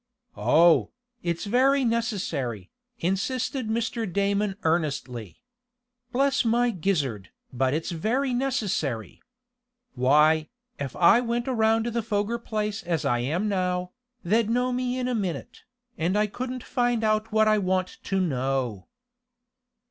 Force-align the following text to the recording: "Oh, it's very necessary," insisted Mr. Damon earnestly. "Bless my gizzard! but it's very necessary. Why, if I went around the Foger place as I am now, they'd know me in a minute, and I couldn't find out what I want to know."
"Oh, 0.35 0.89
it's 1.21 1.45
very 1.45 1.85
necessary," 1.85 2.71
insisted 2.97 3.67
Mr. 3.67 4.11
Damon 4.11 4.55
earnestly. 4.63 5.43
"Bless 6.11 6.43
my 6.43 6.71
gizzard! 6.71 7.29
but 7.53 7.75
it's 7.75 7.91
very 7.91 8.33
necessary. 8.33 9.21
Why, 9.93 10.49
if 10.79 10.95
I 10.95 11.19
went 11.21 11.47
around 11.47 11.85
the 11.85 12.01
Foger 12.01 12.39
place 12.39 12.81
as 12.81 13.05
I 13.05 13.19
am 13.19 13.47
now, 13.47 13.91
they'd 14.23 14.49
know 14.49 14.73
me 14.73 14.97
in 14.97 15.07
a 15.07 15.13
minute, 15.13 15.65
and 15.99 16.17
I 16.17 16.25
couldn't 16.25 16.63
find 16.63 17.03
out 17.03 17.31
what 17.31 17.47
I 17.47 17.59
want 17.59 17.99
to 18.05 18.19
know." 18.19 18.87